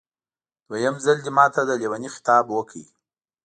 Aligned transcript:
دویم 0.67 0.95
ځل 1.05 1.17
دې 1.25 1.31
ماته 1.37 1.61
د 1.65 1.71
لېوني 1.81 2.09
خطاب 2.15 2.45
وکړ. 2.49 2.81